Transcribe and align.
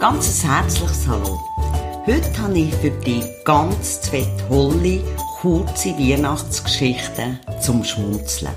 Ganz 0.00 0.44
ein 0.44 0.50
herzliches 0.50 1.08
Hallo. 1.08 1.40
Heute 2.06 2.38
habe 2.38 2.56
ich 2.56 2.74
für 2.76 2.92
dich 2.92 3.24
ganz 3.44 4.00
zwei 4.00 4.24
tolle, 4.48 5.02
kurze 5.40 5.88
Weihnachtsgeschichten 5.98 7.40
zum 7.60 7.82
Schmunzeln. 7.82 8.52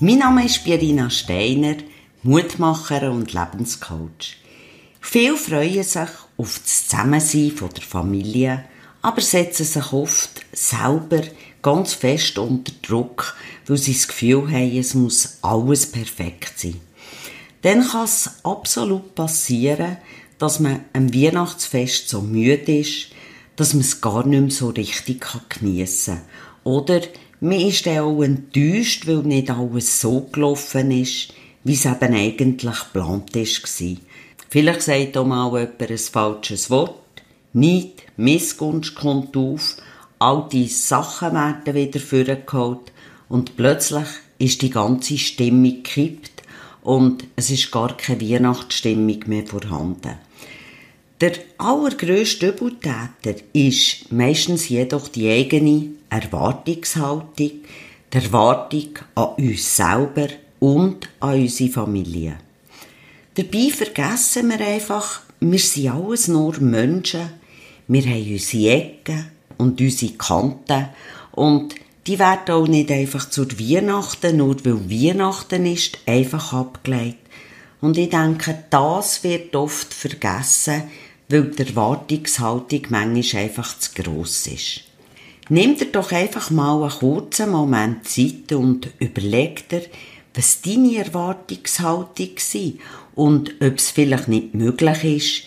Mein 0.00 0.20
Name 0.20 0.46
ist 0.46 0.64
Birina 0.64 1.10
Steiner, 1.10 1.76
Mutmacher 2.22 3.10
und 3.10 3.34
Lebenscoach. 3.34 4.38
Viele 5.02 5.36
freuen 5.36 5.82
sich 5.82 6.08
auf 6.38 6.58
das 6.60 6.88
Zusammensein 6.88 7.52
der 7.76 7.82
Familie, 7.82 8.64
aber 9.02 9.20
setzen 9.20 9.66
sich 9.66 9.92
oft 9.92 10.40
selber 10.50 11.20
ganz 11.60 11.92
fest 11.92 12.38
unter 12.38 12.72
Druck, 12.80 13.36
weil 13.66 13.76
sie 13.76 13.92
das 13.92 14.08
Gefühl 14.08 14.50
haben, 14.50 14.78
es 14.78 14.94
muss 14.94 15.40
alles 15.42 15.92
perfekt 15.92 16.58
sein. 16.58 16.80
Dann 17.60 17.86
kann 17.86 18.04
es 18.04 18.30
absolut 18.42 19.14
passieren, 19.14 19.98
dass 20.40 20.58
man 20.58 20.80
am 20.94 21.14
Weihnachtsfest 21.14 22.08
so 22.08 22.22
müde 22.22 22.78
ist, 22.78 23.08
dass 23.56 23.74
man 23.74 23.82
es 23.82 24.00
gar 24.00 24.26
nicht 24.26 24.40
mehr 24.40 24.50
so 24.50 24.70
richtig 24.70 25.24
geniessen 25.50 26.14
kann. 26.14 26.24
Oder 26.64 27.02
man 27.40 27.60
ist 27.60 27.84
dann 27.86 27.98
auch 27.98 28.22
enttäuscht, 28.22 29.06
weil 29.06 29.18
nicht 29.18 29.50
alles 29.50 30.00
so 30.00 30.28
gelaufen 30.32 30.90
ist, 30.90 31.34
wie 31.62 31.74
es 31.74 31.84
eben 31.84 32.14
eigentlich 32.14 32.80
geplant 32.80 33.34
war. 33.34 33.96
Vielleicht 34.48 34.82
sagt 34.82 35.16
auch 35.18 35.26
mal 35.26 35.46
jemand 35.60 35.82
ein 35.82 35.98
falsches 35.98 36.70
Wort. 36.70 36.96
Nicht, 37.52 38.02
Missgunst 38.16 38.94
kommt 38.94 39.36
auf, 39.36 39.76
alte 40.18 40.66
Sachen 40.68 41.34
werden 41.34 41.74
wieder 41.74 42.00
vorgeholt 42.00 42.92
und 43.28 43.56
plötzlich 43.56 44.06
ist 44.38 44.62
die 44.62 44.70
ganze 44.70 45.18
Stimmung 45.18 45.82
gekippt 45.82 46.42
und 46.82 47.24
es 47.36 47.50
ist 47.50 47.70
gar 47.70 47.94
keine 47.94 48.22
Weihnachtsstimmung 48.22 49.20
mehr 49.26 49.46
vorhanden. 49.46 50.29
Der 51.20 51.32
allergrösste 51.58 52.48
Übeltäter 52.48 53.34
ist 53.52 54.10
meistens 54.10 54.70
jedoch 54.70 55.08
die 55.08 55.28
eigene 55.28 55.88
Erwartungshaltung, 56.08 57.28
die 57.38 57.60
Erwartung 58.10 58.98
an 59.14 59.34
uns 59.36 59.76
selber 59.76 60.28
und 60.60 61.10
an 61.20 61.40
unsere 61.40 61.70
Familie. 61.70 62.38
Dabei 63.34 63.68
vergessen 63.70 64.48
wir 64.48 64.66
einfach, 64.66 65.20
wir 65.40 65.58
sind 65.58 65.90
alles 65.90 66.28
nur 66.28 66.58
Menschen. 66.58 67.28
Wir 67.86 68.02
haben 68.02 68.32
unsere 68.32 68.72
Ecken 68.72 69.30
und 69.58 69.78
unsere 69.78 70.12
Kanten. 70.12 70.88
Und 71.32 71.74
die 72.06 72.18
werden 72.18 72.54
auch 72.54 72.66
nicht 72.66 72.90
einfach 72.90 73.28
zur 73.28 73.46
Weihnachten, 73.58 74.38
nur 74.38 74.64
weil 74.64 74.90
Weihnachten 74.90 75.66
ist, 75.66 75.98
einfach 76.06 76.54
abgelegt. 76.54 77.18
Und 77.82 77.98
ich 77.98 78.08
denke, 78.08 78.64
das 78.70 79.22
wird 79.22 79.54
oft 79.54 79.92
vergessen, 79.92 80.84
weil 81.30 81.44
die 81.44 81.62
Erwartungshaltung 81.62 82.86
manchmal 82.88 83.44
einfach 83.44 83.78
zu 83.78 83.90
gross 83.94 84.46
ist. 84.46 84.82
Nimm 85.48 85.76
dir 85.76 85.86
doch 85.86 86.12
einfach 86.12 86.50
mal 86.50 86.82
einen 86.82 86.90
kurzen 86.90 87.50
Moment 87.50 88.06
Zeit 88.08 88.52
und 88.52 88.90
überleg 88.98 89.68
dir, 89.68 89.82
was 90.34 90.62
deine 90.62 90.96
Erwartungshaltung 90.96 92.28
war 92.36 92.72
und 93.14 93.54
ob 93.60 93.78
es 93.78 93.90
vielleicht 93.90 94.28
nicht 94.28 94.54
möglich 94.54 95.04
ist, 95.04 95.42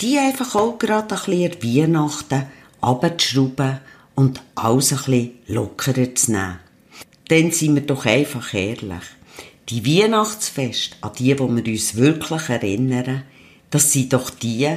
die 0.00 0.18
einfach 0.18 0.54
auch 0.54 0.78
gerade 0.78 1.14
ein 1.14 1.50
bisschen 1.50 1.62
Weihnachten 1.62 2.46
abzuschrauben 2.80 3.80
und 4.14 4.42
alles 4.54 4.92
ein 4.92 4.98
bisschen 4.98 5.30
lockerer 5.48 6.14
zu 6.14 6.32
nehmen. 6.32 6.58
Dann 7.28 7.50
sind 7.50 7.74
wir 7.74 7.82
doch 7.82 8.06
einfach 8.06 8.54
ehrlich. 8.54 9.02
Die 9.68 9.84
Weihnachtsfeste, 9.84 10.96
an 11.00 11.12
die, 11.18 11.38
wo 11.38 11.48
wir 11.48 11.66
uns 11.66 11.96
wirklich 11.96 12.48
erinnern, 12.48 13.22
das 13.70 13.92
sind 13.92 14.12
doch 14.12 14.30
die, 14.30 14.68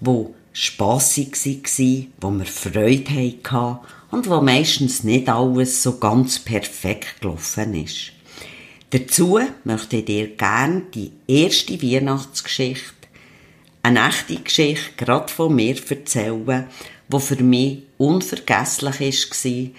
wo 0.00 0.34
spassig 0.52 1.36
waren, 1.44 2.12
wo 2.20 2.30
wir 2.30 2.46
Freude 2.46 3.10
hatten 3.10 3.78
und 4.10 4.28
wo 4.28 4.40
meistens 4.40 5.04
nicht 5.04 5.28
alles 5.28 5.82
so 5.82 5.98
ganz 5.98 6.38
perfekt 6.38 7.20
gelaufen 7.20 7.74
ist. 7.74 8.12
Dazu 8.90 9.38
möchte 9.64 9.96
ich 9.96 10.04
dir 10.04 10.28
gerne 10.28 10.82
die 10.94 11.12
erste 11.26 11.82
Weihnachtsgeschichte, 11.82 12.94
eine 13.82 14.08
echte 14.08 14.36
Geschichte, 14.36 14.92
gerade 14.96 15.28
von 15.28 15.54
mir 15.54 15.76
erzählen, 15.88 16.66
die 17.08 17.20
für 17.20 17.42
mich 17.42 17.82
unvergesslich 17.98 19.00
war 19.00 19.70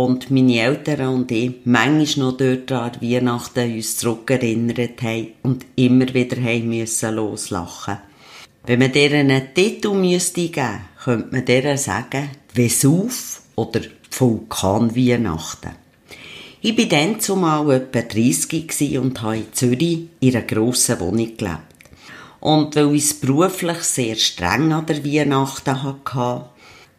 und 0.00 0.30
meine 0.30 0.60
Eltern 0.60 1.08
und 1.08 1.30
ich 1.30 1.52
manchmal 1.64 2.28
noch 2.28 2.36
dort 2.38 2.72
an 2.72 2.92
Weihnachten 3.02 3.74
uns 3.74 3.98
zurückerinnert 3.98 5.02
haben 5.02 5.32
und 5.42 5.66
immer 5.76 6.14
wieder 6.14 6.40
haben 6.40 6.68
müssen 6.68 7.14
loslachen. 7.14 7.98
Wenn 8.64 8.78
man 8.78 8.92
dir 8.92 9.10
einen 9.12 9.54
Titel 9.54 9.92
müsste 9.92 10.48
geben, 10.48 10.84
könnte 11.02 11.32
man 11.32 11.44
dir 11.44 11.76
sagen, 11.76 12.30
Vesuv 12.54 13.42
oder 13.56 13.80
Vulkanweihnachten. 14.08 15.72
Ich 16.60 16.78
war 16.78 16.84
dann 16.84 17.18
zumal 17.18 17.72
etwa 17.72 18.02
30 18.02 18.98
und 19.00 19.20
habe 19.20 19.38
in 19.38 19.52
Zürich 19.52 20.06
in 20.20 20.36
einer 20.36 20.46
grossen 20.46 21.00
Wohnung 21.00 21.36
gelebt. 21.36 21.58
Und 22.38 22.76
weil 22.76 22.94
ich 22.94 23.02
es 23.02 23.14
beruflich 23.14 23.78
sehr 23.78 24.14
streng 24.14 24.72
an 24.72 24.86
der 24.86 25.04
Weihnachten 25.04 25.82
hatte, 25.82 26.48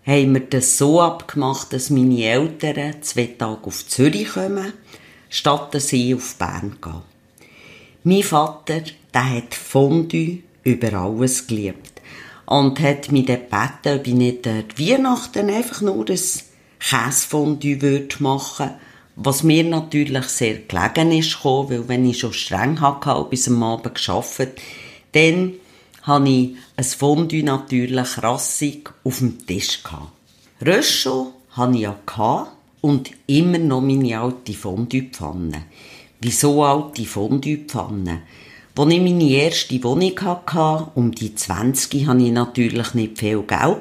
haben 0.05 0.33
wir 0.33 0.41
das 0.41 0.77
so 0.77 0.99
abgemacht, 0.99 1.71
dass 1.71 1.89
meine 1.89 2.25
Eltern 2.25 3.01
zwei 3.03 3.27
Tage 3.37 3.67
auf 3.67 3.87
Zürich 3.87 4.33
kommen, 4.33 4.73
statt 5.29 5.73
dass 5.73 5.93
ich 5.93 6.13
auf 6.13 6.35
Bern 6.35 6.77
gehe. 6.81 7.03
Mein 8.03 8.23
Vater, 8.23 8.81
der 9.13 9.35
hat 9.37 9.55
Fondue 9.55 10.39
über 10.63 10.93
alles 10.93 11.47
geliebt 11.47 12.01
und 12.45 12.79
hat 12.79 13.11
mich 13.11 13.25
dann 13.25 13.39
gebeten, 13.39 13.99
ob 13.99 14.07
ich 14.07 14.13
nicht 14.13 14.47
an 14.47 14.63
Weihnachten 14.77 15.49
einfach 15.49 15.81
nur 15.81 16.09
ein 16.09 16.19
Käsefondue 16.79 18.07
machen 18.19 18.69
würde 18.69 18.79
was 19.15 19.43
mir 19.43 19.63
natürlich 19.63 20.25
sehr 20.25 20.59
gelegen 20.59 21.11
ist, 21.11 21.43
weil 21.43 21.87
wenn 21.87 22.09
ich 22.09 22.19
schon 22.19 22.33
streng 22.33 22.81
hatte, 22.81 23.27
bis 23.29 23.47
am 23.47 23.61
Abend 23.61 23.95
gearbeitet, 23.95 24.59
dann 25.11 25.53
hatte 26.01 26.29
ich 26.29 26.55
ein 26.75 26.83
Fondue 26.83 27.43
natürlich 27.43 28.23
rassig 28.23 28.91
auf 29.03 29.19
dem 29.19 29.45
Tisch. 29.45 29.83
Gehabt. 29.83 30.11
Röscho 30.65 31.33
hatte 31.51 31.75
ich 31.75 31.81
ja 31.81 32.47
und 32.81 33.11
immer 33.27 33.59
noch 33.59 33.81
meine 33.81 34.19
alte 34.19 34.53
Fondue-Pfanne. 34.53 35.63
Wieso 36.19 36.63
alte 36.63 37.05
Fondue-Pfanne? 37.05 38.23
Als 38.75 38.91
ich 38.91 39.01
meine 39.01 39.29
erste 39.29 39.83
Wohnung 39.83 40.19
hatte, 40.19 40.91
um 40.95 41.11
die 41.11 41.35
20, 41.35 42.07
hatte 42.07 42.23
ich 42.23 42.31
natürlich 42.31 42.95
nicht 42.95 43.19
viel 43.19 43.43
Geld. 43.43 43.77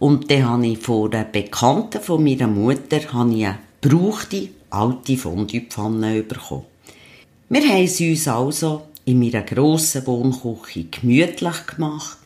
Und 0.00 0.28
dann 0.28 0.48
habe 0.48 0.66
ich 0.66 0.78
von 0.78 1.14
einer 1.14 1.22
Bekannten 1.22 2.00
von 2.00 2.24
meiner 2.24 2.48
Mutter 2.48 2.98
eine 3.14 3.58
gebrauchte 3.80 4.48
alte 4.70 5.16
Fondue-Pfanne 5.16 6.24
bekommen. 6.24 6.64
Wir 7.48 7.62
haben 7.68 7.84
uns 7.84 8.26
also 8.26 8.82
in 9.04 9.20
meiner 9.20 9.42
grossen 9.42 10.04
Wohnküche 10.08 10.86
gemütlich 10.90 11.66
gemacht, 11.68 12.18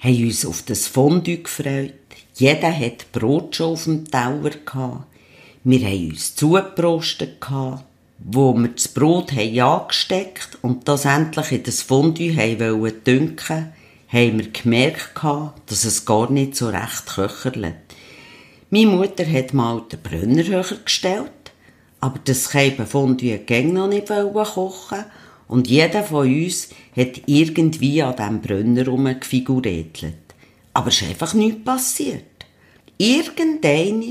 haben 0.00 0.24
uns 0.26 0.44
auf 0.44 0.60
das 0.62 0.86
Fondue 0.86 1.38
gefreut. 1.38 1.94
Jeder 2.34 2.78
hat 2.78 3.10
Brot 3.12 3.56
schon 3.56 3.72
auf 3.72 3.84
dem 3.84 4.10
Teller 4.10 4.50
gehabt. 4.50 5.06
Wir 5.64 5.86
haben 5.86 6.10
uns 6.10 6.34
zugeprostet 6.34 7.40
gehabt, 7.40 7.84
wo 8.18 8.54
wir 8.54 8.68
das 8.68 8.88
Brot 8.88 9.32
haben 9.32 9.60
angesteckt 9.60 10.58
und 10.62 10.88
das 10.88 11.04
endlich 11.04 11.52
in 11.52 11.62
das 11.62 11.82
Fondue 11.82 12.34
haben 12.36 12.80
wollen 12.80 13.04
dünken, 13.04 13.72
haben 14.08 14.38
wir 14.38 14.50
gemerkt 14.50 15.14
dass 15.66 15.84
es 15.84 16.04
gar 16.04 16.30
nicht 16.30 16.54
so 16.56 16.68
recht 16.68 17.06
köcherlet. 17.06 17.74
Meine 18.70 18.86
Mutter 18.86 19.26
hat 19.30 19.52
mal 19.52 19.82
den 19.90 20.00
Brunner 20.00 20.44
höher 20.44 20.78
gestellt, 20.84 21.30
aber 22.00 22.18
das 22.24 22.48
Fondue 22.86 23.38
ging 23.38 23.72
noch 23.72 23.88
nicht 23.88 24.08
kochen 24.08 25.04
und 25.48 25.68
jeder 25.68 26.02
von 26.02 26.26
uns 26.26 26.70
hat 26.96 27.22
irgendwie 27.26 28.02
an 28.02 28.16
diesem 28.16 28.40
Brunner 28.40 28.84
herumgefiguretelt. 28.84 30.14
Aber 30.72 30.88
es 30.88 31.02
ist 31.02 31.08
einfach 31.08 31.34
nichts 31.34 31.64
passiert. 31.64 32.24
Irgendwann 32.98 34.02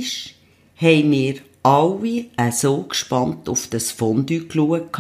haben 0.78 1.12
wir 1.12 1.36
alle 1.64 2.26
so 2.52 2.84
gespannt 2.84 3.48
auf 3.48 3.68
das 3.68 3.92
Fondue 3.92 4.46
geschaut, 4.46 5.00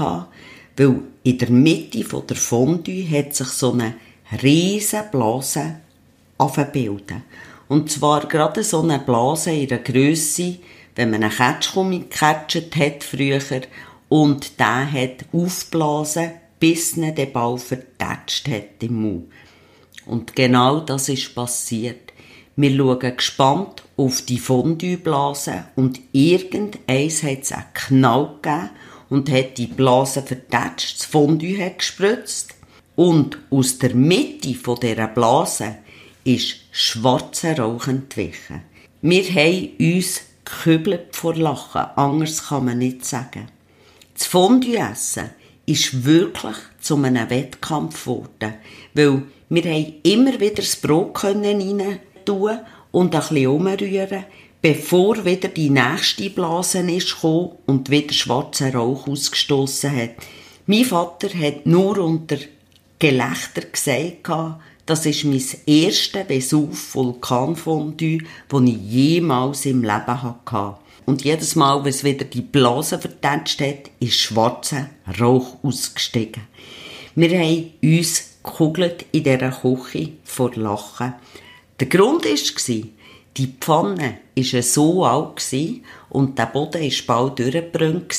weil 0.77 1.01
in 1.23 1.37
der 1.37 1.49
Mitte 1.51 2.03
der 2.03 2.37
Fondue 2.37 3.09
hat 3.09 3.35
sich 3.35 3.49
so 3.49 3.73
eine 3.73 3.95
riesen 4.41 5.03
Blase 5.11 5.75
bilden. 6.71 7.23
Und 7.67 7.91
zwar 7.91 8.27
gerade 8.27 8.63
so 8.63 8.81
eine 8.81 8.99
Blase 8.99 9.51
in 9.51 9.67
der 9.67 9.79
Grösse, 9.79 10.57
wenn 10.95 11.11
man 11.11 11.23
einen 11.23 11.31
Ketschgummi 11.31 11.99
gecatcht 11.99 12.75
hat 12.75 13.03
früher 13.03 13.41
und 14.09 14.59
der 14.59 14.91
hat 14.91 15.25
aufgeblasen, 15.31 16.31
bis 16.59 16.97
er 16.97 17.11
den 17.11 17.31
Ball 17.33 17.57
vertätscht 17.57 18.47
hat 18.47 18.81
im 18.81 19.01
Mund. 19.01 19.25
Und 20.05 20.35
genau 20.35 20.81
das 20.81 21.09
ist 21.09 21.33
passiert. 21.33 22.13
Wir 22.55 22.75
schauen 22.75 23.17
gespannt 23.17 23.83
auf 23.95 24.21
die 24.23 24.39
Fondue-Blase 24.39 25.65
und 25.75 25.99
irgendeins 26.11 27.23
hat 27.23 27.41
es 27.41 27.51
einen 27.51 27.65
Knall 27.73 28.39
gegeben 28.41 28.69
und 29.09 29.31
hat 29.31 29.57
die 29.57 29.67
Blase 29.67 30.23
vertätscht, 30.23 30.99
das 30.99 31.05
Fondue 31.05 31.63
hat 31.63 31.79
gespritzt. 31.79 32.55
Und 32.95 33.37
aus 33.49 33.79
der 33.79 33.95
Mitte 33.95 34.53
von 34.53 34.79
dieser 34.79 35.07
Blase 35.07 35.77
ist 36.23 36.55
schwarzer 36.71 37.57
Rauch 37.59 37.87
entwichen. 37.87 38.61
Wir 39.01 39.23
haben 39.23 39.69
uns 39.79 40.21
gekübelt 40.45 41.15
vor 41.15 41.35
Lachen, 41.35 41.85
anders 41.95 42.47
kann 42.47 42.65
man 42.65 42.77
nicht 42.77 43.05
sagen. 43.05 43.47
Das 44.13 44.27
Fondue 44.27 44.77
essen 44.77 45.29
ist 45.65 46.03
wirklich 46.03 46.57
zu 46.79 46.95
einem 46.95 47.29
Wettkampf 47.29 48.03
geworden, 48.03 48.55
weil 48.93 49.23
wir 49.49 49.63
haben 49.63 49.93
immer 50.03 50.39
wieder 50.39 50.55
das 50.55 50.75
Brot 50.75 51.23
rein 51.23 51.99
tun 52.25 52.59
und 52.93 53.15
ein 53.15 53.19
bisschen 53.19 53.47
umrühren, 53.47 54.25
bevor 54.61 55.25
wieder 55.25 55.49
die 55.49 55.71
nächste 55.71 56.29
Blase 56.29 56.79
ist 56.79 57.21
und 57.23 57.89
wieder 57.89 58.13
schwarzer 58.13 58.73
Rauch 58.73 59.07
ausgestoßen 59.07 59.93
hat. 59.93 60.11
Mein 60.67 60.85
Vater 60.85 61.27
hat 61.29 61.65
nur 61.65 61.97
unter 61.97 62.37
Gelächter 62.99 63.63
gesagt, 63.63 64.29
das 64.85 65.05
ist 65.05 65.25
mein 65.25 65.43
erstes 65.65 66.27
Vesuv 66.29 66.95
Vulkanfondue, 66.95 68.19
das 68.47 68.61
ich 68.61 68.77
jemals 68.77 69.65
im 69.65 69.81
Leben 69.81 70.23
hatte. 70.23 70.77
Und 71.05 71.23
jedes 71.23 71.55
Mal, 71.55 71.83
wenn 71.83 71.89
es 71.89 72.03
wieder 72.03 72.25
die 72.25 72.41
Blase 72.41 72.99
vertätscht 72.99 73.59
hat, 73.59 73.91
ist 73.99 74.19
schwarzer 74.19 74.89
Rauch 75.19 75.57
ausgestiegen. 75.63 76.43
Wir 77.15 77.39
haben 77.39 77.71
uns 77.81 78.29
in 79.11 79.23
dieser 79.23 79.51
Küche 79.51 80.09
vor 80.23 80.51
Lachen. 80.55 81.13
Der 81.79 81.87
Grund 81.87 82.25
war, 82.25 82.83
die 83.37 83.53
Pfanne 83.59 84.17
war 84.35 84.61
so 84.61 85.05
alt 85.05 85.43
und 86.09 86.37
der 86.37 86.45
Boden 86.45 86.81
war 86.81 87.05
bald 87.07 87.39
durchgebrannt. 87.39 88.13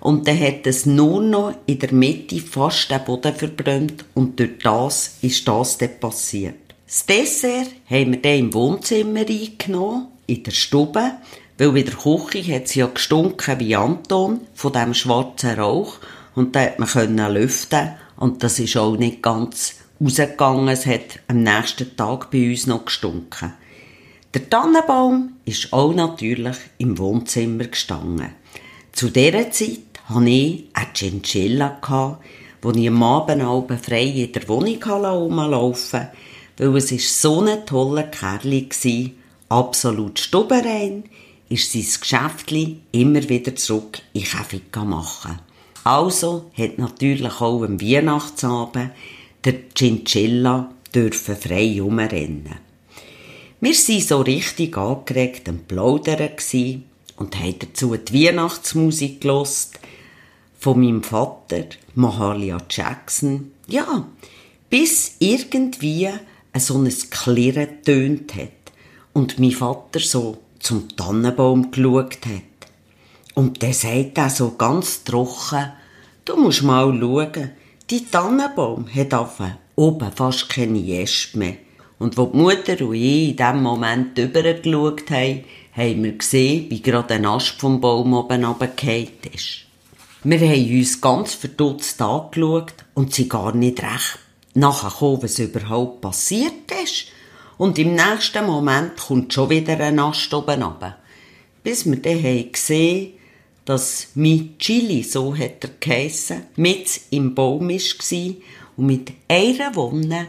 Und 0.00 0.28
dann 0.28 0.38
hat 0.38 0.66
es 0.66 0.84
nur 0.84 1.22
noch 1.22 1.54
in 1.66 1.78
der 1.78 1.92
Mitte 1.92 2.38
fast 2.38 2.90
den 2.90 3.02
Boden 3.04 3.34
verbrannt 3.34 4.04
und 4.14 4.38
durch 4.38 4.58
das 4.62 5.16
ist 5.22 5.48
das 5.48 5.78
dann 5.78 5.98
passiert. 5.98 6.54
Das 6.86 7.06
Dessert 7.06 7.70
haben 7.90 8.12
wir 8.12 8.22
dann 8.22 8.38
im 8.38 8.54
Wohnzimmer 8.54 9.26
eingenommen, 9.26 10.08
in 10.26 10.42
der 10.42 10.52
Stube, 10.52 11.12
weil 11.58 11.76
in 11.76 11.86
der 11.86 11.94
Küche 11.94 12.54
hat 12.54 12.64
es 12.66 12.74
ja 12.74 12.86
gestunken 12.86 13.58
wie 13.58 13.74
Anton 13.74 14.42
von 14.54 14.72
dem 14.72 14.94
schwarzen 14.94 15.58
Rauch 15.58 15.96
und 16.34 16.54
da 16.54 16.60
hat 16.60 16.78
man 16.78 17.34
lüften 17.34 17.94
und 18.16 18.42
das 18.44 18.58
ist 18.60 18.76
auch 18.76 18.96
nicht 18.96 19.22
ganz 19.22 19.74
rausgegangen. 20.00 20.68
Es 20.68 20.86
hat 20.86 21.20
am 21.28 21.42
nächsten 21.42 21.96
Tag 21.96 22.30
bei 22.30 22.50
uns 22.50 22.66
noch 22.66 22.84
gestunken. 22.84 23.54
Der 24.34 24.50
Tannenbaum 24.50 25.34
ist 25.44 25.72
auch 25.72 25.94
natürlich 25.94 26.56
im 26.78 26.98
Wohnzimmer 26.98 27.64
gestanden. 27.64 28.34
Zu 28.92 29.10
dieser 29.10 29.50
Zeit 29.50 29.78
hatte 30.08 30.28
ich 30.28 30.64
eine 30.74 30.88
Chinchilla, 30.94 31.78
die 32.62 32.80
ich 32.80 32.88
am 32.88 33.02
Abend 33.02 33.84
frei 33.84 34.04
in 34.04 34.32
der 34.32 34.48
Wohnung 34.48 34.82
rumlaufen 34.82 36.08
konnte, 36.56 36.72
weil 36.72 36.76
es 36.76 37.22
so 37.22 37.40
ein 37.40 37.64
toller 37.66 38.04
Kerl 38.04 38.52
war, 38.52 39.10
absolut 39.48 40.18
stubenrein, 40.18 41.04
ist 41.48 41.72
sein 41.72 42.00
Geschäftli 42.00 42.80
immer 42.92 43.28
wieder 43.28 43.54
zurück 43.54 44.00
in 44.12 44.24
Käfig 44.24 44.74
machen. 44.74 45.38
Also 45.84 46.50
hat 46.56 46.78
natürlich 46.78 47.40
auch 47.40 47.62
am 47.62 47.80
Weihnachtsabend 47.80 48.90
der 49.46 49.54
Chinchilla 49.74 50.72
dürfen 50.92 51.36
frei 51.36 51.80
rumrennen. 51.80 52.56
Wir 53.60 53.72
waren 53.72 54.00
so 54.00 54.20
richtig 54.20 54.76
angeregt 54.76 55.48
am 55.48 55.60
Plaudern 55.60 56.30
und 57.16 57.38
haben 57.38 57.58
dazu 57.60 57.96
die 57.96 58.26
Weihnachtsmusik 58.26 59.20
gelost 59.20 59.78
von 60.58 60.80
meinem 60.80 61.02
Vater, 61.02 61.64
Mahalia 61.94 62.58
Jackson. 62.68 63.52
Ja, 63.68 64.06
bis 64.68 65.14
irgendwie 65.20 66.08
so 66.58 66.78
ein 66.78 66.92
Klirren 67.10 67.82
tönt 67.84 68.34
hat 68.34 68.50
und 69.12 69.38
mein 69.38 69.52
Vater 69.52 70.00
so 70.00 70.38
zum 70.58 70.88
Tannenbaum 70.96 71.70
geschaut 71.70 72.26
hat. 72.26 72.42
Und 73.34 73.62
der 73.62 73.74
sagt 73.74 74.18
auch 74.18 74.30
so 74.30 74.50
ganz 74.52 75.04
trocken, 75.04 75.72
du 76.24 76.36
musst 76.36 76.62
mal 76.62 76.92
schauen, 76.98 77.50
die 77.90 78.04
Tannenbaum 78.04 78.86
hat 78.92 79.14
oben 79.76 80.12
fast 80.12 80.48
keine 80.48 80.80
Äste 80.80 81.38
mehr. 81.38 81.56
Und 81.98 82.16
wo 82.16 82.26
die 82.26 82.36
Mutter 82.36 82.84
und 82.84 82.94
ich 82.94 83.30
in 83.30 83.36
diesem 83.36 83.62
Moment 83.62 84.18
rübergeschaut 84.18 85.10
haben, 85.10 85.44
haben 85.72 86.04
wir 86.04 86.12
gesehen, 86.12 86.66
wie 86.68 86.82
gerade 86.82 87.14
ein 87.14 87.26
Ast 87.26 87.60
vom 87.60 87.80
Baum 87.80 88.12
oben 88.12 88.44
runtergefallen 88.44 89.08
ist. 89.32 89.66
Wir 90.24 90.40
haben 90.40 90.78
uns 90.78 91.00
ganz 91.00 91.34
verdutzt 91.34 92.02
angeschaut 92.02 92.74
und 92.94 93.14
sie 93.14 93.28
gar 93.28 93.54
nicht 93.54 93.82
recht 93.82 94.18
nachgekommen, 94.54 95.22
was 95.22 95.38
überhaupt 95.38 96.00
passiert 96.00 96.70
ist. 96.82 97.06
Und 97.56 97.78
im 97.78 97.94
nächsten 97.94 98.44
Moment 98.44 98.96
kommt 98.96 99.32
schon 99.32 99.50
wieder 99.50 99.78
ein 99.78 99.98
Ast 99.98 100.34
oben 100.34 100.62
runter. 100.62 100.96
Bis 101.62 101.86
wir 101.86 101.96
dann 101.96 102.22
haben 102.22 102.52
gesehen 102.52 103.15
dass 103.66 104.08
mein 104.14 104.54
Chili, 104.58 105.02
so 105.02 105.36
hat 105.36 105.64
er 105.64 105.70
geheissen, 105.78 106.44
mit 106.56 107.00
im 107.10 107.34
Baum 107.34 107.68
war 107.68 108.34
und 108.76 108.86
mit 108.86 109.12
einer 109.28 109.74
Wonne 109.74 110.28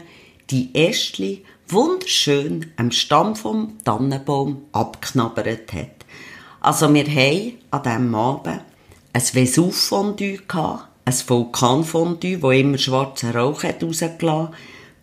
die 0.50 0.74
Ästli 0.74 1.44
wunderschön 1.68 2.72
am 2.76 2.90
Stamm 2.90 3.36
vom 3.36 3.78
Tannenbaum 3.84 4.62
abknabbert 4.72 5.72
hat. 5.72 6.04
Also 6.60 6.92
wir 6.92 7.06
haben 7.06 7.54
an 7.70 7.82
diesem 7.82 8.14
Abend 8.14 8.60
ein 9.12 9.22
Vesuv-Fondue 9.22 10.40
ein 11.04 11.14
Vulkanfondue, 11.26 12.38
das 12.38 12.54
immer 12.54 12.78
schwarzen 12.78 13.30
Rauch 13.30 13.62
hat 13.62 13.82
rausgelassen 13.82 14.54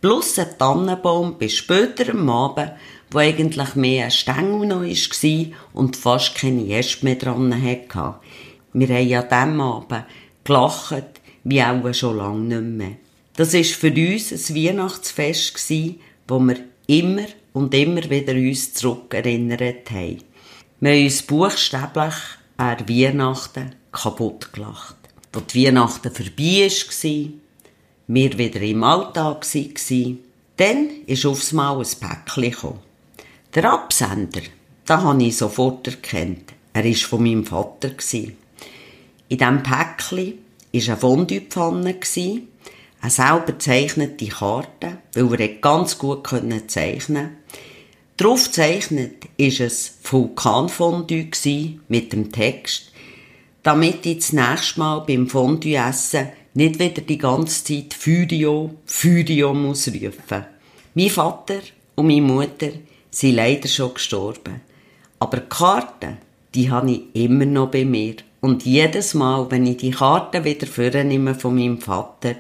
plus 0.02 0.38
ein 0.38 0.58
Tannenbaum 0.60 1.38
bis 1.38 1.54
später 1.54 2.12
am 2.12 2.30
Abend, 2.30 2.74
wo 3.15 3.19
eigentlich 3.19 3.75
mehr 3.75 4.06
ein 4.06 4.12
Stängel 4.12 4.67
noch 4.67 4.83
war 4.83 5.45
und 5.71 5.95
fast 5.95 6.35
keine 6.35 6.67
Äste 6.67 7.06
mehr 7.06 7.15
dran 7.15 7.53
hatte. 7.63 8.15
Wir 8.73 8.89
haben 8.89 9.12
an 9.12 9.29
diesem 9.29 9.62
Abend 9.62 10.06
gelacht, 10.44 11.21
wie 11.45 11.63
auch 11.63 11.94
schon 11.94 12.17
lange 12.17 12.59
nicht 12.59 12.77
mehr. 12.77 12.97
Das 13.38 13.53
war 13.53 13.63
für 13.63 13.88
uns 13.88 14.31
ein 14.33 14.56
Weihnachtsfest, 14.56 15.71
wo 16.27 16.39
wir 16.39 16.57
immer 16.88 17.25
und 17.53 17.73
immer 17.73 18.09
wieder 18.09 18.33
uns 18.33 18.73
zurückerinnert 18.73 19.89
haben. 19.91 20.21
Wir 20.81 20.91
haben 20.91 21.03
uns 21.06 21.21
buchstäblich 21.21 22.13
an 22.57 22.89
Weihnachten 22.89 23.75
kaputt 23.94 24.51
gelacht. 24.51 24.97
Als 25.33 25.47
die 25.47 25.65
Weihnachten 25.65 26.12
vorbei 26.12 26.69
war, 26.69 27.29
wir 28.07 28.38
wieder 28.38 28.62
im 28.62 28.83
Alltag 28.83 29.45
waren, 29.53 30.19
dann 30.57 30.89
ist 31.06 31.25
aufs 31.25 31.53
Mal 31.53 31.77
ein 31.77 31.88
Päckchen 32.00 32.51
gekommen. 32.51 32.85
Der 33.55 33.71
Absender, 33.71 34.41
da 34.85 35.01
habe 35.01 35.24
ich 35.24 35.38
sofort 35.38 35.88
erkannt. 35.88 36.51
Er 36.74 36.83
war 36.83 36.93
von 36.93 37.24
meinem 37.24 37.45
Vater. 37.45 37.91
In 38.12 39.38
diesem 39.38 39.63
Päckchen 39.63 40.33
war 40.74 40.81
eine 40.89 40.97
Fondue-Pfanne, 40.97 41.95
eine 43.00 43.09
selber 43.09 43.45
gezeichnete 43.45 44.27
Karte, 44.27 44.97
weil 45.13 45.39
er 45.39 45.47
ganz 45.59 45.97
gut 45.97 46.27
zeichnen 46.27 46.67
konnte. 46.67 47.29
Darauf 48.17 48.43
gezeichnet 48.43 49.24
war 49.38 49.45
ein 49.45 49.79
Vulkanfondue 50.03 51.79
mit 51.88 52.12
dem 52.12 52.33
Text, 52.33 52.91
damit 53.63 54.05
ich 54.05 54.17
das 54.17 54.33
nächste 54.33 54.79
Mal 54.81 55.00
beim 55.07 55.29
Fondue 55.29 55.77
essen 55.77 56.27
nicht 56.55 56.77
wieder 56.77 57.01
die 57.01 57.17
ganze 57.17 57.63
Zeit 57.63 57.93
Furio, 57.93 58.71
Furio 58.85 59.53
muss 59.53 59.88
rufen. 59.88 60.45
Mein 60.93 61.09
Vater 61.09 61.62
und 61.95 62.07
meine 62.07 62.21
Mutter 62.21 62.71
sind 63.15 63.36
leider 63.36 63.67
schon 63.67 63.93
gestorben. 63.93 64.62
Aber 65.19 65.38
die 65.38 65.50
Karte, 65.50 66.17
die 66.53 66.69
habe 66.69 66.91
ich 66.91 67.01
immer 67.13 67.45
noch 67.45 67.72
bei 67.72 67.86
mir. 67.86 68.15
Und 68.41 68.65
jedes 68.65 69.13
Mal, 69.13 69.50
wenn 69.50 69.65
ich 69.65 69.77
die 69.77 69.91
Karte 69.91 70.43
wieder 70.43 70.67
vornehme 70.67 71.36
von 71.36 71.55
meinem 71.55 71.79
Vater, 71.79 72.36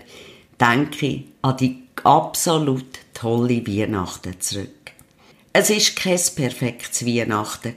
denke 0.59 1.05
ich 1.05 1.23
an 1.41 1.57
die 1.57 1.83
absolut 2.03 2.85
tolle 3.13 3.65
Weihnachten 3.65 4.39
zurück. 4.39 4.91
Es 5.53 5.69
ist 5.69 5.95
kein 5.95 6.19
perfektes 6.35 7.05
Weihnachten 7.05 7.75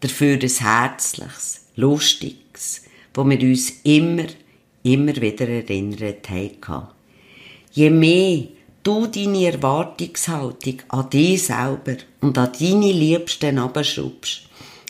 dafür 0.00 0.38
ein 0.40 0.48
herzliches, 0.48 1.66
lustiges, 1.76 2.84
wo 3.12 3.28
wir 3.28 3.40
uns 3.40 3.72
immer 3.82 4.26
immer 4.82 5.16
wieder 5.16 5.48
erinnert 5.48 6.30
haben. 6.30 6.88
Je 7.72 7.90
mehr 7.90 8.44
du 8.82 9.06
deine 9.06 9.52
Erwartungshaltung 9.52 10.82
an 10.88 11.10
dich 11.10 11.44
selber 11.46 11.96
und 12.20 12.38
an 12.38 12.52
deine 12.58 12.92
Liebsten 12.92 13.58
abschraubst 13.58 14.42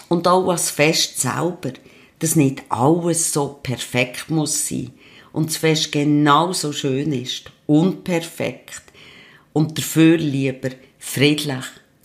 und 0.09 0.29
auch 0.29 0.49
als 0.49 0.71
Fest 0.71 1.21
selber, 1.21 1.73
dass 2.19 2.37
nicht 2.37 2.63
alles 2.69 3.33
so 3.33 3.59
perfekt 3.63 4.31
muss 4.31 4.69
sein 4.69 4.93
und 5.33 5.49
das 5.49 5.57
Fest 5.57 5.93
genauso 5.93 6.73
schön 6.73 7.13
ist, 7.13 7.51
unperfekt 7.67 8.83
und 9.53 9.79
dafür 9.79 10.17
lieber 10.19 10.71
friedlich, 10.99 11.65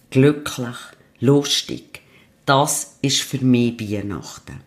glücklich, 0.10 0.78
lustig. 1.20 2.02
Das 2.46 2.98
ist 3.02 3.22
für 3.22 3.44
mich 3.44 3.80
Weihnachten. 3.80 4.62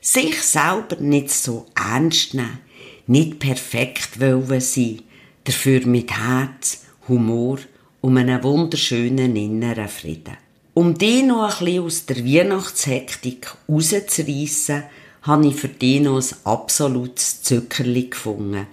Sich 0.00 0.42
selber 0.42 0.96
nicht 1.00 1.30
so 1.30 1.66
ernst 1.74 2.34
nehmen, 2.34 2.58
nicht 3.06 3.38
perfekt 3.38 4.20
wollen 4.20 4.60
sein, 4.60 5.00
dafür 5.44 5.86
mit 5.86 6.10
Herz, 6.10 6.84
Humor 7.08 7.58
und 8.00 8.18
einem 8.18 8.42
wunderschönen 8.42 9.36
inneren 9.36 9.88
Frieden. 9.88 10.36
Um 10.74 10.98
die 10.98 11.22
noch 11.22 11.60
ein 11.60 11.64
bisschen 11.64 11.84
aus 11.84 12.06
der 12.06 12.24
Weihnachtshektik 12.24 13.54
rauszureissen, 13.68 14.82
habe 15.22 15.46
ich 15.46 15.56
für 15.56 15.68
dich 15.68 16.00
noch 16.00 16.20
ein 16.20 16.36
absolutes 16.44 17.42
Zuckerli 17.42 18.08
gefunden. 18.08 18.66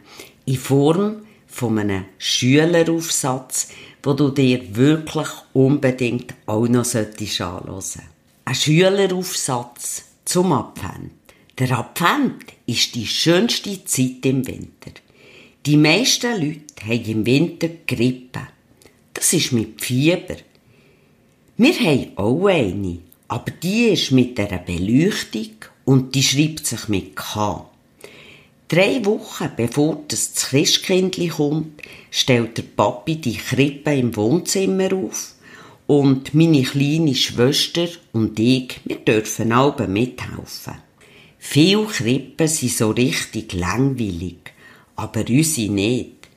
In 0.45 0.57
Form 0.57 1.17
von 1.47 1.77
einem 1.77 2.05
Schüleraufsatz, 2.17 3.69
wo 4.03 4.13
du 4.13 4.29
dir 4.29 4.75
wirklich 4.75 5.27
unbedingt 5.53 6.33
auch 6.45 6.67
noch 6.67 6.79
anschauen 6.95 7.65
solltest. 7.65 7.99
Ein 8.45 8.55
Schüleraufsatz 8.55 10.05
zum 10.25 10.51
Advent. 10.53 11.11
Der 11.59 11.77
Advent 11.77 12.45
ist 12.65 12.95
die 12.95 13.05
schönste 13.05 13.85
Zeit 13.85 14.25
im 14.25 14.47
Winter. 14.47 14.91
Die 15.67 15.77
meisten 15.77 16.41
Leute 16.41 16.87
haben 16.87 17.05
im 17.05 17.25
Winter 17.27 17.69
Grippe. 17.85 18.47
Das 19.13 19.31
ist 19.31 19.51
mit 19.51 19.79
Fieber. 19.79 20.37
Wir 21.55 21.73
haben 21.75 22.11
auch 22.15 22.47
eine, 22.47 22.97
aber 23.27 23.51
die 23.51 23.89
ist 23.89 24.11
mit 24.11 24.39
einer 24.39 24.57
Beleuchtung 24.57 25.51
und 25.85 26.15
die 26.15 26.23
schreibt 26.23 26.65
sich 26.65 26.87
mit 26.87 27.15
K. 27.15 27.69
Drei 28.69 29.05
Wochen 29.05 29.51
bevor 29.55 30.01
das 30.07 30.33
Christkindli 30.33 31.27
kommt, 31.27 31.79
stellt 32.09 32.57
der 32.57 32.63
Papi 32.63 33.17
die 33.17 33.37
Krippe 33.37 33.93
im 33.93 34.15
Wohnzimmer 34.15 34.91
auf 34.93 35.35
und 35.85 36.33
meine 36.33 36.63
kleine 36.63 37.13
Schwester 37.13 37.87
und 38.13 38.39
ich, 38.39 38.79
wir 38.85 38.95
dürfen 38.95 39.51
alle 39.51 39.87
mithelfen. 39.87 40.73
Viele 41.37 41.85
Krippen 41.85 42.47
sind 42.47 42.71
so 42.71 42.89
richtig 42.89 43.53
langweilig, 43.53 44.50
aber 44.95 45.23
unsere 45.27 45.71
nicht, 45.71 46.27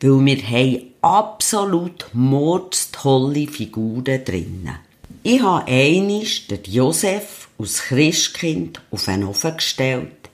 weil 0.00 0.24
wir 0.24 0.42
haben 0.42 0.82
absolut 1.02 2.06
mordstolle 2.12 3.46
Figuren 3.46 4.24
drinnen. 4.24 4.78
Ich 5.22 5.42
habe 5.42 5.70
einisch 5.70 6.46
den 6.46 6.60
Josef 6.64 7.48
aus 7.58 7.82
Christkind 7.82 8.80
auf 8.90 9.08
einen 9.08 9.24
Ofen 9.24 9.56
gestellt, 9.56 10.30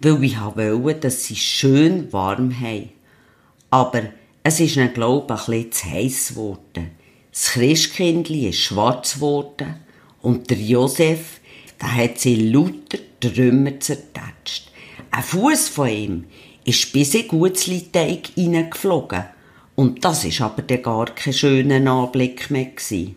weil 0.00 0.22
ich 0.24 0.40
wollte, 0.40 1.00
dass 1.00 1.24
sie 1.24 1.36
schön 1.36 2.12
warm 2.12 2.58
haben. 2.60 2.90
Aber 3.70 4.02
es 4.42 4.60
ist 4.60 4.76
ihnen, 4.76 4.92
glaube 4.92 5.34
ich, 5.34 5.48
ein 5.48 5.72
zu 5.72 5.90
heiß 5.90 6.28
geworden. 6.28 6.90
Das 7.30 7.52
Christkindli 7.52 8.48
ist 8.48 8.58
schwarz 8.58 9.14
geworden 9.14 9.76
und 10.22 10.50
der 10.50 10.58
Josef, 10.58 11.40
der 11.80 11.94
hat 11.94 12.18
sie 12.20 12.50
lauter 12.50 12.98
Trümmer 13.20 13.80
zertatscht. 13.80 14.70
Ein 15.10 15.22
Fuß 15.22 15.68
von 15.68 15.88
ihm 15.88 16.24
ist 16.64 16.92
bis 16.92 17.14
in 17.14 17.28
Gutzli-Teig 17.28 18.28
hineingeflogen. 18.34 19.24
Und 19.76 20.04
das 20.04 20.24
ist 20.24 20.40
aber 20.40 20.62
der 20.62 20.78
gar 20.78 21.06
kein 21.06 21.32
schöner 21.32 21.90
Anblick 21.90 22.50
mehr 22.50 22.66
gewesen. 22.66 23.16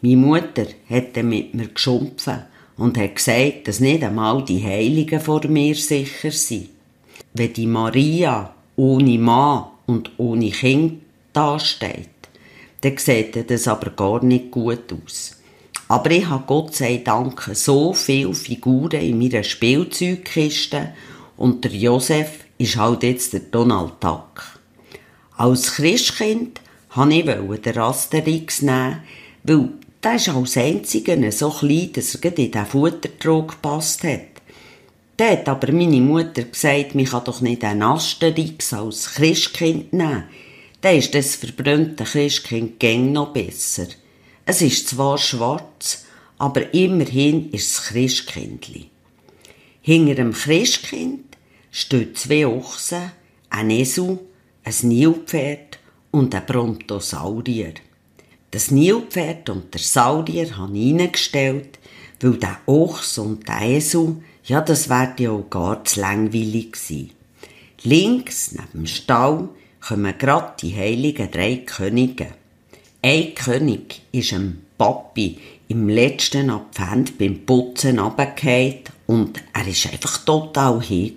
Meine 0.00 0.16
Mutter 0.16 0.66
hat 0.88 1.16
mit 1.22 1.54
mir 1.54 1.68
geschumpfen 1.68 2.44
und 2.76 2.96
hat 2.96 3.16
gesagt, 3.16 3.66
dass 3.66 3.80
nicht 3.80 4.04
einmal 4.04 4.44
die 4.44 4.62
Heiligen 4.62 5.20
vor 5.20 5.44
mir 5.48 5.74
sicher 5.74 6.30
sind. 6.30 6.68
Wenn 7.34 7.52
die 7.52 7.66
Maria 7.66 8.54
ohne 8.76 9.18
Mann 9.18 9.64
und 9.86 10.12
ohne 10.18 10.50
Kind 10.50 11.02
dasteht, 11.32 12.08
dann 12.82 12.96
sieht 12.96 13.50
das 13.50 13.66
aber 13.66 13.90
gar 13.90 14.22
nicht 14.22 14.52
gut 14.52 14.92
aus. 14.92 15.36
Aber 15.88 16.10
ich 16.10 16.26
habe 16.26 16.44
Gott 16.46 16.76
sei 16.76 16.98
Dank 16.98 17.50
so 17.54 17.92
viele 17.92 18.34
Figuren 18.34 19.00
in 19.00 19.18
meiner 19.18 19.42
Spielzeugkiste 19.42 20.92
und 21.36 21.64
der 21.64 21.72
Josef 21.72 22.44
ist 22.58 22.76
halt 22.76 23.04
jetzt 23.04 23.32
der 23.32 23.40
Donald 23.40 23.92
Duck. 24.00 24.58
Als 25.36 25.74
Christkind 25.74 26.60
wollte 26.94 27.14
ich 27.54 27.60
den 27.62 27.78
Asterix 27.78 28.62
nehmen, 28.62 29.02
weil 29.44 29.68
der 30.02 30.16
ist 30.16 30.28
als 30.28 30.56
einziger 30.56 31.32
so 31.32 31.50
klein, 31.50 31.92
dass 31.92 32.14
er 32.16 32.38
in 32.38 32.50
den 32.50 32.66
Futtertrog 32.66 33.52
gepasst 33.52 34.02
hat. 34.04 34.20
Da 35.16 35.30
hat 35.30 35.48
aber 35.48 35.72
meine 35.72 36.00
Mutter 36.00 36.42
gesagt, 36.42 36.94
man 36.94 37.04
kann 37.04 37.24
doch 37.24 37.40
nicht 37.40 37.64
einen 37.64 37.82
Asterix 37.82 38.72
als 38.72 39.14
Christkind 39.14 39.92
nehmen. 39.92 40.24
Dann 40.80 40.96
ist 40.96 41.14
das 41.14 41.34
verbrannte 41.34 42.04
Christkind 42.04 42.78
gäng 42.78 43.12
noch 43.12 43.32
besser. 43.32 43.86
Es 44.46 44.62
ist 44.62 44.88
zwar 44.88 45.18
schwarz, 45.18 46.04
aber 46.38 46.72
immerhin 46.72 47.50
ist 47.50 47.72
es 47.72 47.82
Christkindli. 47.86 48.90
Hinter 49.82 50.14
dem 50.14 50.32
Christkind 50.32 51.27
stehen 51.78 52.14
zwei 52.14 52.44
Ochsen, 52.44 53.12
ein 53.50 53.70
Esel, 53.70 54.18
ein 54.64 54.74
Nilpferd 54.82 55.78
und 56.10 56.34
ein 56.34 56.44
Brontosaurier. 56.44 57.74
Das 58.50 58.72
Nilpferd 58.72 59.48
und 59.50 59.72
der 59.72 59.80
Saurier 59.80 60.56
habe 60.56 60.76
ich 60.76 60.92
reingestellt, 60.92 61.78
weil 62.20 62.32
der 62.38 62.58
Ochs 62.66 63.18
und 63.18 63.46
der 63.46 63.60
Esel, 63.62 64.16
ja, 64.44 64.60
das 64.60 64.88
wäre 64.88 65.14
ja 65.20 65.30
auch 65.30 65.48
gar 65.48 65.84
zu 65.84 66.00
langweilig 66.00 66.72
gewesen. 66.72 67.10
Links, 67.84 68.52
neben 68.52 68.72
dem 68.72 68.86
Stall, 68.86 69.48
kommen 69.80 70.18
gerade 70.18 70.54
die 70.60 70.74
heiligen 70.74 71.30
drei 71.30 71.58
Könige. 71.58 72.28
Ein 73.02 73.34
König 73.36 74.02
ist 74.10 74.32
dem 74.32 74.62
Papi 74.78 75.36
im 75.68 75.88
letzten 75.88 76.50
Advent 76.50 77.18
beim 77.18 77.44
Putzen 77.44 77.98
runtergefallen 77.98 78.84
und 79.06 79.42
er 79.52 79.66
war 79.66 79.92
einfach 79.92 80.18
total 80.24 80.80
hin. 80.80 81.16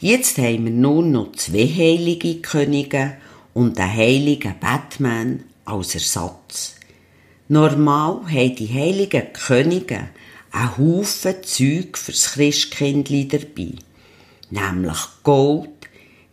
Jetzt 0.00 0.38
haben 0.38 0.64
wir 0.64 0.72
nur 0.72 1.02
noch 1.02 1.32
zwei 1.32 1.66
heilige 1.66 2.36
Könige 2.36 3.16
und 3.54 3.78
einen 3.80 3.96
heiligen 3.96 4.54
Batman 4.60 5.44
als 5.64 5.94
Ersatz. 5.94 6.76
Normal 7.48 8.20
haben 8.30 8.56
die 8.56 8.68
heiligen 8.68 9.32
Könige 9.32 10.10
einen 10.52 10.78
Haufen 10.78 11.42
Zeug 11.42 11.96
fürs 11.96 12.32
Christkindli 12.32 13.28
dabei. 13.28 13.72
Nämlich 14.50 14.98
Gold, 15.22 15.70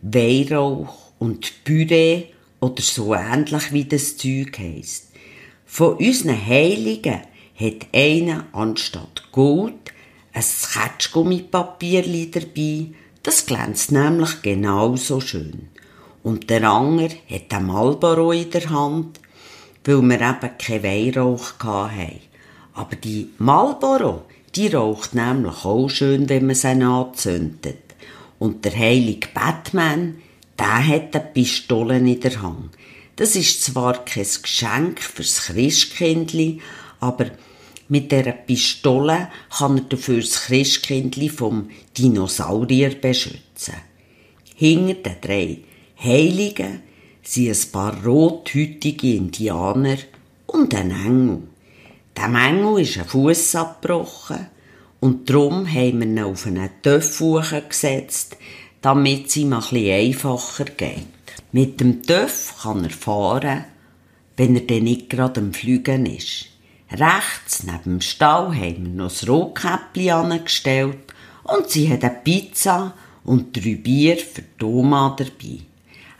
Weihrauch 0.02 1.12
und 1.18 1.64
Püree 1.64 2.24
oder 2.60 2.82
so 2.82 3.14
ähnlich 3.14 3.72
wie 3.72 3.84
das 3.84 4.16
Zeug 4.16 4.58
heisst. 4.58 5.05
Von 5.66 5.96
unseren 5.96 6.46
Heiligen 6.46 7.20
hat 7.58 7.86
einer 7.92 8.46
anstatt 8.52 9.30
Gold 9.32 9.74
ein 10.32 10.44
Ketschgummipapier 10.72 12.02
dabei, 12.30 12.86
das 13.22 13.46
glänzt 13.46 13.90
nämlich 13.90 14.42
genauso 14.42 15.20
schön. 15.20 15.68
Und 16.22 16.48
der 16.50 16.70
andere 16.70 17.16
hat 17.28 17.52
ein 17.52 17.66
Marlboro 17.66 18.32
in 18.32 18.50
der 18.50 18.70
Hand, 18.70 19.20
weil 19.84 20.02
wir 20.02 20.20
eben 20.20 20.58
keinen 20.58 20.82
Weihrauch 20.82 21.54
hatten. 21.58 22.20
Aber 22.74 22.96
die 22.96 23.30
Marlboro, 23.38 24.22
die 24.54 24.68
raucht 24.68 25.14
nämlich 25.14 25.64
auch 25.64 25.88
schön, 25.88 26.28
wenn 26.28 26.46
man 26.46 26.54
sie 26.54 26.68
anzündet. 26.68 27.94
Und 28.38 28.64
der 28.64 28.76
heilige 28.76 29.28
Batman, 29.34 30.16
der 30.58 30.86
hat 30.86 31.14
eine 31.14 31.24
Pistole 31.24 31.98
in 31.98 32.20
der 32.20 32.42
Hand. 32.42 32.70
Das 33.16 33.34
ist 33.34 33.64
zwar 33.64 34.04
kein 34.04 34.26
Geschenk 34.42 35.00
fürs 35.00 35.46
Christkindli, 35.46 36.60
aber 37.00 37.30
mit 37.88 38.12
der 38.12 38.32
Pistole 38.32 39.30
kann 39.56 39.78
er 39.78 39.84
dafür 39.84 40.20
das 40.20 40.42
Christkindli 40.42 41.30
vom 41.30 41.70
Dinosaurier 41.96 42.90
beschützen. 43.00 43.74
Hinter 44.54 44.94
den 44.94 45.20
drei 45.22 45.58
Heiligen 46.02 46.82
sind 47.22 47.48
ein 47.48 47.72
paar 47.72 48.04
rothütige 48.04 49.14
Indianer 49.14 49.96
und 50.46 50.74
ein 50.74 50.90
Engel. 50.90 51.42
Dem 52.16 52.34
Engel 52.34 52.80
ist 52.82 52.98
ein 52.98 53.06
Fuß 53.06 53.54
abgebrochen 53.54 54.48
und 55.00 55.30
darum 55.30 55.66
haben 55.66 56.00
wir 56.00 56.06
ihn 56.06 56.18
auf 56.20 56.46
einen 56.46 56.70
Töpf 56.82 57.22
gesetzt, 57.68 58.36
damit 58.82 59.28
es 59.28 59.36
ihm 59.36 59.54
ein 59.54 59.60
bisschen 59.60 59.90
einfacher 59.90 60.64
geht. 60.64 61.15
Mit 61.56 61.80
dem 61.80 62.02
Töpf 62.02 62.64
kann 62.64 62.84
er 62.84 62.90
fahren, 62.90 63.64
wenn 64.36 64.56
er 64.56 64.66
dann 64.66 64.84
nicht 64.84 65.08
gerade 65.08 65.40
am 65.40 65.54
Fliegen 65.54 66.04
ist. 66.04 66.48
Rechts 66.90 67.62
neben 67.62 67.82
dem 67.82 68.00
Stall 68.02 68.54
haben 68.54 68.84
wir 68.84 68.92
noch 68.92 69.08
das 69.08 69.26
Rotkäppli 69.26 70.10
angestellt 70.10 70.98
und 71.44 71.70
sie 71.70 71.90
hat 71.90 72.04
eine 72.04 72.20
Pizza 72.22 72.92
und 73.24 73.56
drei 73.56 73.76
Bier 73.76 74.18
für 74.18 74.44
Thomas 74.58 75.16
dabei. 75.16 75.60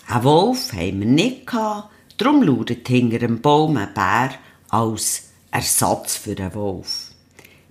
Ein 0.08 0.24
Wolf 0.24 0.72
haben 0.72 1.00
wir 1.00 1.06
nicht 1.06 1.46
gehabt, 1.46 1.90
darum 2.16 2.42
lauert 2.42 2.88
hinter 2.88 3.18
dem 3.18 3.42
Baum 3.42 3.76
ein 3.76 3.92
Bär 3.92 4.30
als 4.70 5.24
Ersatz 5.50 6.16
für 6.16 6.38
einen 6.38 6.54
Wolf. 6.54 7.10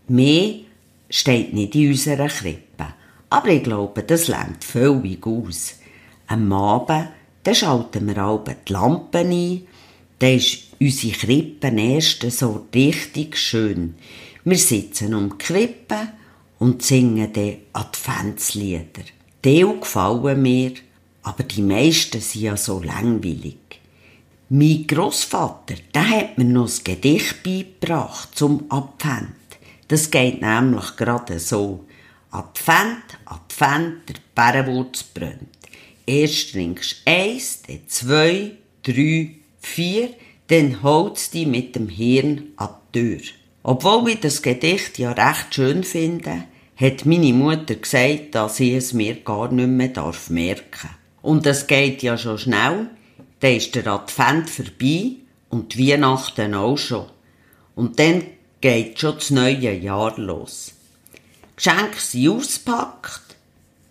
Mehr 0.08 0.54
steht 1.10 1.52
nicht 1.52 1.74
in 1.74 1.90
unserer 1.90 2.28
Krippe, 2.28 2.94
aber 3.32 3.48
ich 3.48 3.64
glaube, 3.64 4.04
das 4.04 4.28
längt 4.28 4.64
völlig 4.64 5.26
aus. 5.26 5.80
Am 6.28 6.54
Abend, 6.54 7.10
dann 7.46 7.56
schalten 7.56 8.08
wir 8.08 8.18
alle 8.18 8.56
die 8.68 8.74
Lampen 8.74 9.32
ein, 9.32 9.68
dann 10.18 10.32
ist 10.32 10.64
unsere 10.80 11.14
Krippe 11.14 11.68
erst 11.68 12.30
so 12.32 12.66
richtig 12.74 13.38
schön. 13.38 13.96
Wir 14.44 14.58
sitzen 14.58 15.14
um 15.14 15.30
die 15.30 15.38
Krippe 15.38 16.10
und 16.58 16.82
singen 16.82 17.32
die 17.32 17.60
Adventslieder. 17.72 19.04
Die 19.44 19.62
gefallen 19.80 20.42
mir, 20.42 20.72
aber 21.22 21.44
die 21.44 21.62
meisten 21.62 22.20
sind 22.20 22.42
ja 22.42 22.58
so 22.58 22.82
langweilig. 22.82 23.58
Mein 24.50 24.88
Großvater, 24.88 25.76
der 25.94 26.10
hat 26.10 26.38
mir 26.40 26.46
noch 26.46 26.70
ein 26.70 26.84
Gedicht 26.84 27.44
beigebracht 27.44 28.30
zum 28.36 28.66
Advent. 28.70 29.36
Das 29.88 30.10
geht 30.10 30.42
nämlich 30.42 30.96
gerade 30.96 31.40
so. 31.40 31.86
Advent, 32.32 33.20
Advent, 33.26 34.10
der 34.10 34.16
Bärenwurz 34.34 35.04
brennt. 35.04 35.56
Erst 36.06 36.52
trinkst 36.52 37.02
du 37.06 37.12
eins, 37.12 37.62
dann 37.68 37.80
zwei, 37.88 38.52
drei, 38.84 39.32
vier, 39.60 40.10
dann 40.48 40.84
holst 40.84 41.34
du 41.34 41.46
mit 41.46 41.76
dem 41.76 41.90
Hirn 41.90 42.44
an 42.58 42.70
die 42.94 43.00
Tür. 43.00 43.22
Obwohl 43.64 44.10
ich 44.10 44.20
das 44.20 44.42
Gedicht 44.44 45.00
ja 45.00 45.12
recht 45.12 45.56
schön 45.56 45.84
finde, 45.84 46.44
hat 46.76 47.06
meine 47.06 47.34
Mutter 47.34 47.76
gesagt, 47.76 48.36
dass 48.36 48.60
ich 48.60 48.74
es 48.74 48.94
mir 48.94 49.16
gar 49.16 49.52
nicht 49.52 49.68
mehr 49.68 49.88
darf 49.88 50.30
merken. 50.30 50.90
Und 51.22 51.48
das 51.48 51.66
geht 51.66 52.04
ja 52.04 52.18
schon 52.18 52.38
schnell, 52.38 52.90
dann 53.40 53.56
ist 53.56 53.74
der 53.74 53.88
Advent 53.88 54.50
vorbei 54.50 55.14
und 55.50 55.74
die 55.74 55.92
Weihnachten 55.92 56.54
auch 56.54 56.78
schon. 56.78 57.08
Und 57.76 57.98
dann 57.98 58.24
geht 58.62 59.00
schon 59.00 59.16
das 59.16 59.32
neue 59.32 59.74
Jahr 59.74 60.20
los. 60.20 60.74
Geschenke 61.56 62.00
sind 62.00 62.30
ausgepackt, 62.30 63.25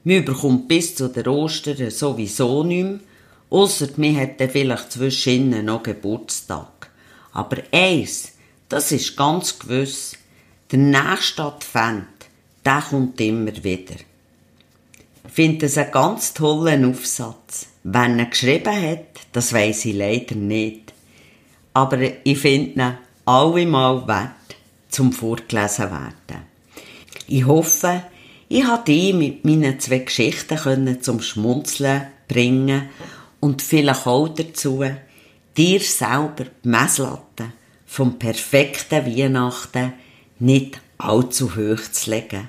man 0.05 0.25
bekommt 0.25 0.69
bis 0.69 0.95
zu 0.95 1.09
der 1.09 1.27
Ostern 1.27 1.91
sowieso 1.91 2.63
nichts 2.63 2.91
mehr, 2.91 3.01
ausser 3.51 3.89
man 3.97 4.17
hat 4.21 4.41
dann 4.41 4.51
vielleicht 4.51 4.93
zwischen 4.93 5.65
noch 5.65 5.83
Geburtstag. 5.83 6.91
Aber 7.33 7.57
eins, 7.73 8.33
das 8.69 8.93
ist 8.93 9.17
ganz 9.17 9.59
gewiss, 9.59 10.17
der 10.71 10.79
nächste 10.79 11.43
Advent, 11.45 12.07
der 12.65 12.83
kommt 12.89 13.21
immer 13.21 13.53
wieder. 13.65 13.95
Ich 15.27 15.33
finde 15.33 15.67
das 15.67 15.79
einen 15.79 15.91
ganz 15.91 16.35
tollen 16.35 16.85
Aufsatz. 16.85 17.67
Wer 17.83 18.07
ihn 18.07 18.31
geschrieben 18.31 18.91
hat, 18.91 19.27
das 19.33 19.53
weiss 19.53 19.85
ich 19.85 19.95
leider 19.95 20.35
nicht. 20.37 20.93
Aber 21.73 21.99
ich 22.25 22.39
finde 22.39 22.71
ihn 22.73 22.99
allemal 23.25 24.07
wert, 24.07 24.57
zum 24.89 25.13
vorgelesen 25.13 25.91
werden. 25.91 26.47
Ich 27.27 27.47
hoffe, 27.47 28.03
ich 28.49 28.65
habe 28.65 28.85
dich 28.85 29.15
mit 29.15 29.45
meinen 29.45 29.81
zwei 29.81 29.99
Geschichten 29.99 31.03
zum 31.03 31.21
Schmunzeln 31.21 32.09
bringen 32.29 32.89
und 33.41 33.63
vielleicht 33.63 34.07
auch 34.07 34.29
dazu, 34.29 34.85
dir 35.57 35.81
selber 35.81 36.47
die 36.65 36.69
Messlatte 36.69 37.53
vom 37.87 38.19
perfekten 38.19 39.07
Weihnachten 39.07 39.93
nicht 40.39 40.81
allzu 40.99 41.55
hoch 41.57 41.81
zu 41.93 42.11
legen. 42.11 42.49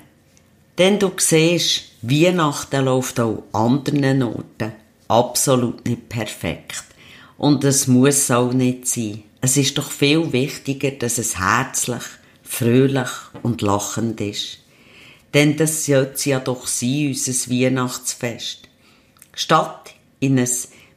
Denn 0.78 0.98
du 0.98 1.12
siehst, 1.16 1.82
Weihnachten 2.02 2.84
läuft 2.84 3.20
auch 3.20 3.42
an 3.52 3.78
anderen 3.78 4.22
Orten 4.22 4.72
absolut 5.08 5.86
nicht 5.86 6.08
perfekt. 6.08 6.84
Und 7.38 7.64
es 7.64 7.86
muss 7.86 8.30
auch 8.30 8.52
nicht 8.52 8.86
sein. 8.86 9.22
Es 9.40 9.56
ist 9.56 9.78
doch 9.78 9.90
viel 9.90 10.32
wichtiger, 10.32 10.90
dass 10.90 11.18
es 11.18 11.38
herzlich, 11.38 12.02
fröhlich 12.42 13.08
und 13.42 13.62
lachend 13.62 14.20
ist. 14.20 14.58
Denn 15.34 15.56
das 15.56 15.84
sollte 15.84 16.30
ja 16.30 16.40
doch 16.40 16.66
sein, 16.66 17.08
unser 17.08 17.50
Weihnachtsfest. 17.50 18.68
Statt 19.34 19.94
in 20.20 20.38
ein 20.38 20.48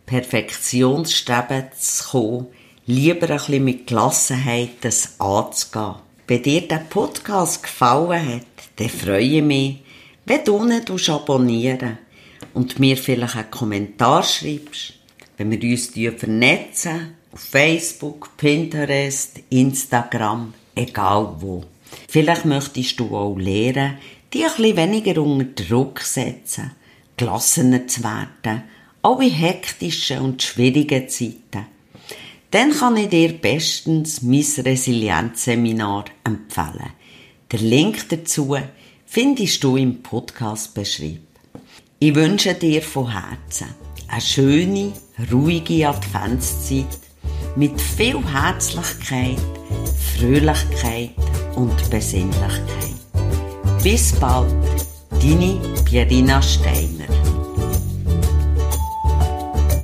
Perfektionsstreben 0.06 1.66
zu 1.78 2.04
kommen, 2.10 2.48
lieber 2.86 3.30
ein 3.30 3.38
bisschen 3.38 3.64
mit 3.64 3.88
Gelassenheit 3.88 4.70
das 4.82 5.20
anzugehen. 5.20 5.96
Wenn 6.28 6.44
dir 6.44 6.68
der 6.68 6.86
Podcast 6.90 7.64
gefallen 7.64 8.36
hat, 8.36 8.46
dann 8.78 8.90
freue 8.90 9.20
ich 9.20 9.42
mich, 9.44 9.78
wenn 10.26 10.44
du 10.46 10.64
ihn 10.64 10.82
abonnieren 11.10 11.98
und 12.54 12.80
mir 12.80 12.98
vielleicht 12.98 13.36
einen 13.36 13.52
Kommentar 13.52 14.24
schreibst, 14.24 14.94
wenn 15.38 15.52
wir 15.52 15.72
uns 15.72 15.92
vernetzen, 16.18 17.16
auf 17.32 17.40
Facebook, 17.42 18.30
Pinterest, 18.38 19.40
Instagram, 19.50 20.54
egal 20.76 21.36
wo. 21.40 21.64
Vielleicht 22.08 22.46
möchtest 22.46 23.00
du 23.00 23.16
auch 23.16 23.38
lernen, 23.38 23.98
die 24.34 24.44
ein 24.44 24.52
bisschen 24.56 24.78
weniger 24.78 25.22
unter 25.22 25.64
Druck 25.64 26.02
setzen, 26.02 26.72
gelassener 27.18 27.88
zu 27.88 28.04
werden, 28.04 28.64
auch 29.02 29.20
in 29.20 29.32
hektischen 29.32 30.20
und 30.20 30.44
schwierigen 30.44 31.08
Zeiten. 31.10 31.66
Dann 32.52 32.72
kann 32.72 32.98
ich 32.98 33.10
dir 33.10 33.34
bestens 33.34 34.22
mein 34.22 34.46
Resilienzseminar 34.58 36.06
empfehlen. 36.24 36.94
Der 37.52 37.60
Link 37.60 38.10
dazu 38.10 38.58
findest 39.06 39.64
du 39.64 39.78
im 39.78 40.02
Podcast-Beschrieb. 40.02 41.22
Ich 42.00 42.16
wünsche 42.16 42.54
dir 42.54 42.82
von 42.82 43.12
Herzen 43.12 43.68
eine 44.08 44.22
schöne, 44.22 44.94
ruhige 45.32 45.88
Adventszeit 45.88 47.00
mit 47.56 47.80
viel 47.80 48.20
Herzlichkeit, 48.26 49.38
Fröhlichkeit 50.16 51.12
und 51.56 51.90
Besinnlichkeit. 51.90 52.99
Bis 53.84 54.12
bald, 54.20 54.54
deine 55.22 55.58
Pierina 55.86 56.42
Steiner. 56.42 57.39